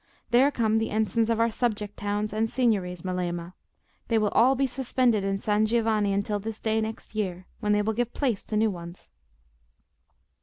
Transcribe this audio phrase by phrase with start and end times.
[0.31, 3.53] There come the ensigns of our subject towns and signories, Melema;
[4.07, 7.83] they will all be suspended in San Giovanni until this day next year, when they
[7.83, 9.11] will give place to new ones."